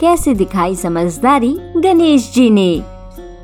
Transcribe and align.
कैसे 0.00 0.34
दिखाई 0.34 0.74
समझदारी 0.74 1.56
गणेश 1.76 2.32
जी 2.34 2.50
ने? 2.50 2.82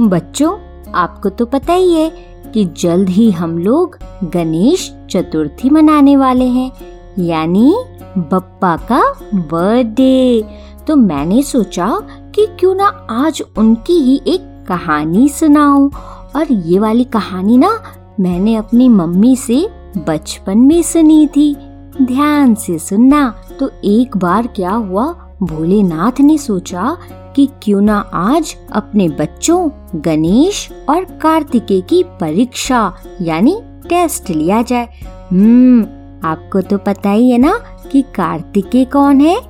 बच्चों, 0.00 0.58
आपको 0.92 1.28
तो 1.28 1.46
पता 1.46 1.72
ही 1.72 1.94
है 1.94 2.10
कि 2.54 2.64
जल्द 2.64 3.08
ही 3.08 3.30
हम 3.30 3.58
लोग 3.58 3.98
गणेश 4.24 4.94
चतुर्थी 5.10 5.70
मनाने 5.70 6.16
वाले 6.16 6.44
हैं, 6.44 6.72
यानी 7.18 7.74
बप्पा 8.18 8.76
का 8.76 9.02
बर्थडे। 9.34 10.44
तो 10.86 10.96
मैंने 10.96 11.42
सोचा 11.42 12.00
कि 12.34 12.46
क्यों 12.46 12.74
ना 12.74 13.06
आज 13.10 13.42
उनकी 13.58 14.00
ही 14.00 14.20
एक 14.26 14.66
कहानी 14.68 15.28
सुनाऊं। 15.28 15.90
और 16.36 16.52
ये 16.52 16.78
वाली 16.78 17.04
कहानी 17.04 17.58
ना 17.58 17.82
मैंने 18.20 18.56
अपनी 18.56 18.88
मम्मी 18.88 19.36
से 19.36 19.68
बचपन 20.08 20.58
में 20.58 20.82
सुनी 20.82 21.26
थी। 21.26 21.56
ध्यान 22.02 22.54
से 22.54 22.78
सुनना 22.78 23.34
तो 23.60 23.70
एक 23.84 24.16
बार 24.16 24.46
क्या 24.46 24.70
हुआ 24.70 25.27
भोलेनाथ 25.42 26.20
ने 26.20 26.38
सोचा 26.38 26.96
कि 27.36 27.48
क्यों 27.62 27.80
ना 27.80 28.10
आज 28.14 28.56
अपने 28.72 29.08
बच्चों, 29.08 29.70
गणेश 29.94 30.68
और 30.88 31.04
कार्तिकेय 31.04 31.80
की 31.80 32.02
परीक्षा, 32.02 32.94
यानी 33.22 33.60
टेस्ट 33.88 34.30
लिया 34.30 34.62
जाए। 34.62 34.88
हम्म 35.32 35.82
आपको 36.28 36.60
तो 36.60 36.78
पता 36.78 37.10
ही 37.10 37.30
है 37.30 37.38
ना 37.38 37.60
कि 37.92 38.02
कार्तिकेय 38.02 38.84
कौन 38.84 39.20
है? 39.20 39.40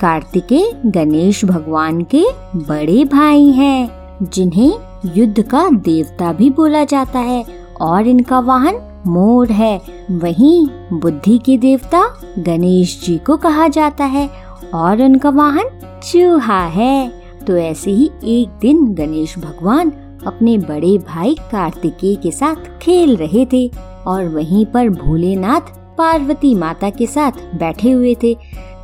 कार्तिकेय 0.00 0.82
गणेश 0.86 1.44
भगवान 1.44 2.02
के 2.02 2.24
बड़े 2.56 3.04
भाई 3.04 3.46
हैं, 3.46 3.90
जिन्हें 4.22 4.72
युद्ध 5.16 5.42
का 5.42 5.70
देवता 5.70 6.32
भी 6.32 6.50
बोला 6.50 6.84
जाता 6.84 7.18
है 7.18 7.44
और 7.80 8.06
इनका 8.06 8.38
वाहन 8.38 9.02
मोर 9.06 9.48
है। 9.48 9.80
वहीं 10.10 10.66
बुद्धि 10.92 11.38
के 11.38 11.58
देवता 11.58 12.20
गणेश 12.38 13.00
जी 13.04 13.18
को 13.18 13.36
कहा 13.36 13.68
जाता 13.68 14.04
है 14.04 14.45
और 14.74 15.02
उनका 15.02 15.30
वाहन 15.30 16.00
चूहा 16.04 16.64
है। 16.64 17.08
तो 17.46 17.56
ऐसे 17.56 17.90
ही 17.90 18.10
एक 18.24 18.58
दिन 18.60 18.84
गणेश 18.94 19.38
भगवान 19.38 19.90
अपने 20.26 20.58
बड़े 20.58 20.96
भाई 20.98 21.34
कार्तिकेय 21.52 22.14
के 22.14 22.30
साथ 22.30 22.78
खेल 22.78 23.16
रहे 23.16 23.46
थे 23.52 23.66
और 24.06 24.24
वहीं 24.24 24.66
पर 24.66 24.88
भोलेनाथ 24.88 25.74
पार्वती 25.98 26.54
माता 26.54 26.90
के 26.90 27.06
साथ 27.06 27.32
बैठे 27.54 27.90
हुए 27.90 28.14
थे। 28.14 28.34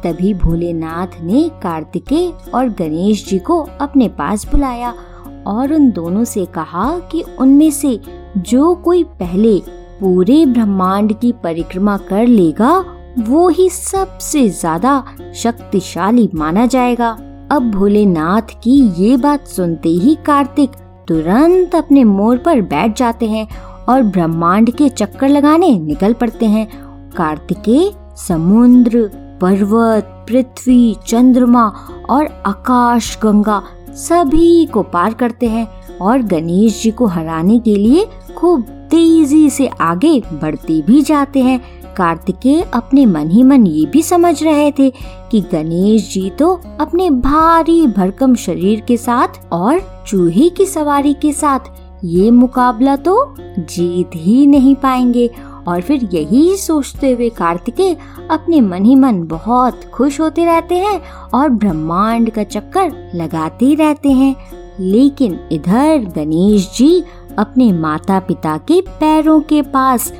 तभी 0.04 0.34
भोलेनाथ 0.34 1.20
ने 1.22 1.48
कार्तिकेय 1.62 2.32
और 2.54 2.68
गणेश 2.68 3.24
जी 3.28 3.38
को 3.38 3.60
अपने 3.80 4.08
पास 4.08 4.46
बुलाया 4.46 4.94
और 5.46 5.72
उन 5.72 5.90
दोनों 5.90 6.24
से 6.24 6.44
कहा 6.44 6.98
कि 6.98 7.22
उनमें 7.38 7.70
से 7.70 8.00
जो 8.38 8.74
कोई 8.74 9.04
पहले 9.04 9.58
पूरे 10.00 10.46
ब्रह्मांड 10.46 11.12
की 11.20 11.32
परिक्रमा 11.32 11.96
कर 11.96 12.26
लेगा 12.26 12.84
वो 13.18 13.48
ही 13.48 13.68
सबसे 13.70 14.48
ज़्यादा 14.50 15.02
शक्तिशाली 15.34 16.28
माना 16.34 16.66
जाएगा। 16.66 17.10
अब 17.50 17.70
भोलेनाथ 17.70 18.54
की 18.62 18.76
ये 18.98 19.16
बात 19.16 19.46
सुनते 19.46 19.88
ही 19.88 20.14
कार्तिक 20.26 20.70
तुरंत 21.08 21.74
अपने 21.74 22.04
मोर 22.04 22.38
पर 22.38 22.60
बैठ 22.62 22.96
जाते 22.98 23.26
हैं 23.26 23.46
और 23.88 24.02
ब्रह्मांड 24.02 24.70
के 24.70 24.88
चक्कर 24.88 25.28
लगाने 25.28 25.68
निकल 25.78 26.12
पड़ते 26.12 26.46
हैं। 26.46 26.66
कार्तिकेय 27.16 27.90
समुद्र, 28.18 29.10
पर्वत, 29.40 30.08
पृथ्वी, 30.28 30.96
चंद्रमा 31.06 31.66
और 32.10 32.26
आकाश, 32.46 33.16
गंगा 33.22 33.62
सभी 33.98 34.66
को 34.66 34.82
पार 34.84 35.14
करते 35.14 35.48
हैं 35.48 35.66
और 35.98 36.22
गणेश 36.22 36.82
जी 36.82 36.90
को 36.90 37.06
हराने 37.06 37.58
के 37.58 37.74
लिए 37.76 38.06
खूब 38.36 38.62
तेज़ी 38.90 39.48
से 39.50 39.66
आगे 39.80 40.20
बढ़ते 40.32 40.80
भी 40.82 41.02
जाते 41.02 41.40
हैं। 41.40 41.60
कार्तिकेय 41.96 42.62
अपने 42.74 43.06
मन 43.06 43.30
ही 43.30 43.42
मन 43.42 43.66
ये 43.66 43.86
भी 43.86 44.02
समझ 44.02 44.42
रहे 44.42 44.72
थे 44.72 44.90
कि 45.30 45.40
गणेश 45.40 46.12
जी 46.14 46.30
तो 46.30 46.60
अपने 46.80 47.10
भारी 47.10 47.86
भरकम 47.86 48.34
शरीर 48.34 48.80
के 48.80 48.96
साथ 48.96 49.28
और 49.52 50.04
चूहे 50.06 50.48
की 50.48 50.66
सवारी 50.66 51.14
के 51.14 51.32
साथ 51.32 51.60
ये 52.04 52.30
मुकाबला 52.30 52.96
तो 52.96 53.34
जीत 53.58 54.10
ही 54.14 54.46
नहीं 54.46 54.74
पाएँगे। 54.74 55.30
और 55.68 55.80
फिर 55.80 56.08
यही 56.12 56.56
सोचते 56.56 57.12
हुए 57.12 57.28
कार्तिकेय 57.28 57.96
अपने 58.30 58.60
मन 58.60 58.84
ही 58.84 58.94
मन 58.94 59.22
बहुत 59.22 59.84
खुश 59.84 60.20
होते 60.20 60.44
रहते 60.44 60.74
हैं 60.74 61.00
और 61.34 61.48
ब्रह्मांड 61.48 62.30
का 62.30 62.42
चक्कर 62.44 63.10
लगाते 63.14 63.74
रहते 63.74 64.10
हैं। 64.10 64.36
लेकिन 64.80 65.40
इधर 65.52 66.12
गणेश 66.16 66.72
जी 66.76 67.04
अपने 67.38 67.72
माता 67.72 68.18
पिता 68.20 68.56
के 68.56 68.80
पैरों 68.80 69.40
के 69.40 69.62
पास 69.62 70.12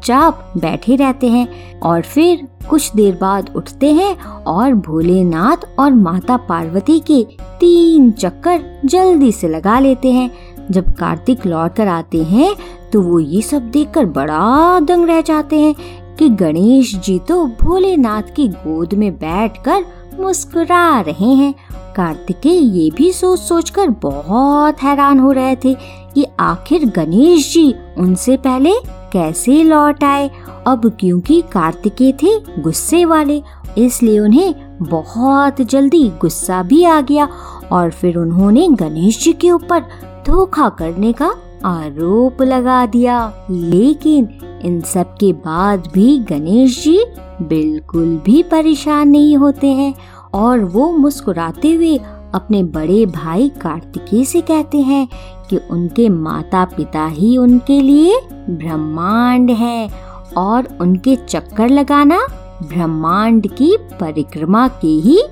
चुपचाप 0.00 0.52
बैठे 0.56 0.96
रहते 0.96 1.28
हैं 1.28 1.80
और 1.80 2.02
फिर 2.02 2.46
कुछ 2.68 2.90
देर 2.96 3.18
बाद 3.20 3.50
उठते 3.56 3.92
हैं 3.92 4.16
और 4.46 4.74
भोलेनाथ 4.74 5.66
और 5.78 5.92
माता 5.94 6.36
पार्वती 6.48 6.98
के 7.00 7.22
तीन 7.60 8.10
चक्कर 8.10 8.62
जल्दी 8.84 9.30
से 9.32 9.48
लगा 9.48 9.78
लेते 9.78 10.12
हैं। 10.12 10.30
जब 10.70 10.92
कार्तिक 10.92 11.46
लौट 11.46 11.74
कर 11.76 11.88
आते 11.88 12.22
हैं 12.24 12.54
तो 12.92 13.00
वो 13.02 13.18
ये 13.20 13.42
सब 13.42 13.70
देखकर 13.70 14.06
बड़ा 14.06 14.80
दंग 14.80 15.08
रह 15.08 15.20
जाते 15.20 15.60
हैं 15.60 15.74
कि 16.16 16.28
गणेश 16.28 16.94
जी 16.96 17.18
तो 17.18 17.44
भोलेनाथ 17.62 18.34
की 18.36 18.48
गोद 18.48 18.94
में 18.94 19.12
बैठकर 19.14 19.84
मुस्कुरा 20.20 21.00
रहे 21.00 21.34
हैं। 21.34 21.54
कार्तिकेय 21.96 22.58
ये 22.78 22.90
भी 22.90 23.12
सोच 23.12 23.38
सोचकर 23.38 23.88
बहुत 24.02 24.82
हैरान 24.82 25.18
हो 25.18 25.32
रहे 25.32 25.56
थे 25.56 25.74
कि 26.14 26.26
आखिर 26.40 26.84
गणेश 26.96 27.52
जी 27.52 27.72
उनसे 27.98 28.36
पहले 28.36 28.72
कैसे 29.12 29.62
लौट 29.62 30.04
आए? 30.04 30.30
अब 30.66 30.96
क्योंकि 31.00 31.42
कार्तिकेय 31.52 32.12
थे 32.12 32.62
गुस्से 32.62 33.04
वाले, 33.04 33.42
इसलिए 33.78 34.18
उन्हें 34.18 34.54
बहुत 34.82 35.60
जल्दी 35.60 36.08
गुस्सा 36.20 36.62
भी 36.62 36.84
आ 36.84 37.00
गया 37.00 37.28
और 37.72 37.90
फिर 37.90 38.18
उन्होंने 38.18 38.68
गणेश 38.68 39.22
जी 39.24 39.32
के 39.32 39.50
ऊपर 39.50 39.80
धोखा 40.26 40.68
करने 40.68 41.12
का 41.12 41.32
आरोप 41.64 42.42
लगा 42.42 42.86
दिया। 42.86 43.46
लेकिन 43.50 44.28
इन 44.64 44.80
सब 44.80 45.14
के 45.14 45.32
बाद 45.32 45.88
भी 45.94 46.18
गणेश 46.18 46.82
जी 46.84 46.98
बिल्कुल 47.42 48.20
भी 48.24 48.42
परेशान 48.42 49.08
नहीं 49.08 49.36
होते 49.36 49.66
हैं 49.66 49.94
और 50.34 50.64
वो 50.64 50.90
मुस्कुराते 50.92 51.72
हुए 51.72 51.98
अपने 52.34 52.62
बड़े 52.62 53.06
भाई 53.06 53.48
कार्तिकी 53.48 54.24
से 54.24 54.40
कहते 54.40 54.78
हैं 54.78 55.08
कि 55.50 55.56
उनके 55.70 56.08
माता 56.08 56.64
पिता 56.64 57.06
ही 57.06 57.36
उनके 57.36 57.80
लिए 57.80 58.20
ब्रह्मांड 58.50 59.50
है 59.50 59.90
और 60.36 60.68
उनके 60.80 61.16
चक्कर 61.16 61.68
लगाना 61.68 62.20
ब्रह्मांड 62.62 63.46
की 63.52 63.76
परिक्रमा 64.00 64.68
के 64.68 64.94
ही 65.00 65.22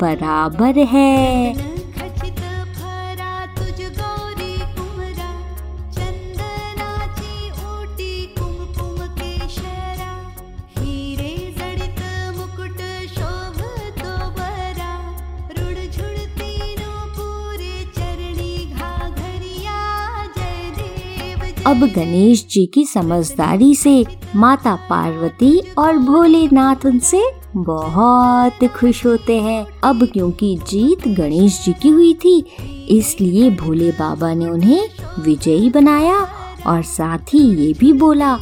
बराबर 0.00 0.78
है। 0.78 1.67
अब 21.68 21.84
गणेश 21.86 22.44
जी 22.50 22.64
की 22.66 22.84
समझदारी 22.84 23.74
से 23.74 23.92
माता 24.36 24.74
पार्वती 24.90 25.58
और 25.78 25.98
भोलेनाथ 25.98 26.86
उनसे 26.86 27.20
बहुत 27.56 28.64
खुश 28.76 29.04
होते 29.06 29.38
हैं। 29.40 29.66
अब 29.84 30.04
क्योंकि 30.04 30.54
जीत 30.68 31.06
गणेश 31.08 31.60
जी 31.64 31.72
की 31.72 31.88
हुई 31.88 32.14
थी, 32.14 32.38
इसलिए 32.88 33.50
भोले 33.50 33.90
बाबा 33.90 34.32
ने 34.34 34.46
उन्हें 34.46 34.88
विजयी 35.18 35.70
बनाया 35.70 36.16
और 36.66 36.82
साथ 36.82 37.34
ही 37.34 37.40
ये 37.56 37.72
भी 37.72 37.92
बोला 37.92 38.34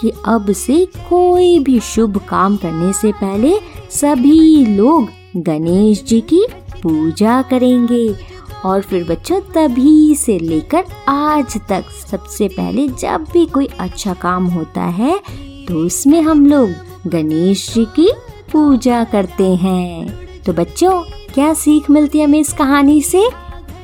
कि 0.00 0.12
अब 0.26 0.52
से 0.52 0.84
कोई 1.08 1.58
भी 1.58 1.80
शुभ 1.84 2.18
काम 2.28 2.56
करने 2.56 2.92
से 2.92 3.12
पहले 3.12 3.56
सभी 3.92 4.66
लोग 4.66 5.08
गणेश 5.36 6.04
जी 6.04 6.20
की 6.20 6.46
पूजा 6.82 7.42
करेंगे। 7.42 8.33
और 8.64 8.80
फिर 8.80 9.04
बच्चों 9.04 9.40
तभी 9.40 10.14
से 10.14 10.38
लेकर 10.38 10.84
आज 11.08 11.56
तक 11.68 11.84
सबसे 12.10 12.48
पहले 12.48 12.88
जब 12.88 13.24
भी 13.32 13.46
कोई 13.46 13.66
अच्छा 13.66 14.14
काम 14.14 14.46
होता 14.46 14.82
है 14.82 15.20
तो 15.68 15.74
उसमें 15.74 16.22
हम 16.22 16.46
लोग 16.46 16.70
गणेश 17.06 17.74
जी 17.74 17.84
की 17.84 18.12
पूजा 18.52 19.04
करते 19.04 19.54
हैं। 19.54 20.18
तो 20.42 20.52
बच्चों, 20.52 21.02
क्या 21.34 21.54
सीख 21.54 21.90
मिलती 21.90 22.18
है 22.18 22.24
हमें 22.24 22.40
इस 22.40 22.52
कहानी 22.52 23.02
से? 23.02 23.28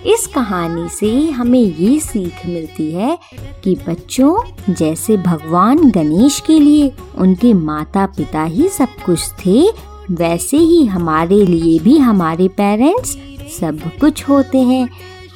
इस 0.07 0.27
कहानी 0.27 0.89
से 0.89 1.31
हमें 1.31 1.61
ये 1.61 2.01
सीख 2.01 2.47
मिलती 2.47 2.93
है 2.93 3.19
कि 3.65 3.75
बच्चों, 3.89 4.43
जैसे 4.75 5.17
भगवान 5.17 5.91
गणेश 5.91 6.41
के 6.47 6.59
लिए 6.59 6.93
उनके 7.19 7.55
माता 7.55 8.07
पिता 8.07 8.43
ही 8.43 8.69
सब 8.69 8.89
कुछ 9.07 9.31
थे 9.47 9.69
वैसे 10.11 10.57
ही 10.57 10.85
हमारे 10.87 11.47
लिए 11.47 11.79
भी 11.79 11.99
हमारे 11.99 12.49
पेरेंट्स 12.49 13.11
सब 13.61 13.81
कुछ 14.01 14.29
होते 14.29 14.59
हैं। 14.59 14.89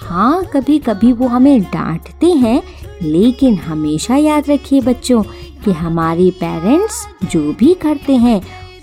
हाँ 0.02 0.44
कभी 0.44 0.78
कभी 0.78 1.12
वो 1.12 1.26
हमें 1.26 1.62
डांटते 1.62 2.26
हैं, 2.26 2.62
लेकिन 3.02 3.54
हमेशा 3.54 4.16
याद 4.16 4.50
रखिए 4.50 4.80
बच्चों 4.80 5.22
कि 5.64 5.72
हमारे 5.72 6.30
पेरेंट्स 6.30 7.06
जो 7.24 7.52
भी 7.52 7.74
करते 7.74 8.16
हैं, 8.16 8.40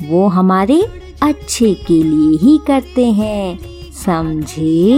वो 0.10 0.28
हमारे 0.28 0.82
अच्छे 1.24 1.74
के 1.74 2.04
लिए 2.04 2.38
ही 2.38 2.60
करते 2.68 3.06
हैं। 3.12 3.60
समझे? 3.92 4.94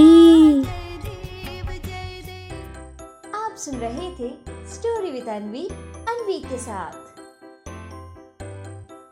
आप 3.35 3.55
सुन 3.57 3.75
रहे 3.75 4.09
थे 4.09 4.29
स्टोरी 4.73 5.11
विद 5.11 5.27
अनवी 5.27 5.67
अनवी 6.09 6.39
के 6.39 6.57
साथ। 6.57 7.02